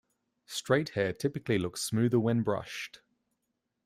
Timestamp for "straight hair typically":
0.47-1.59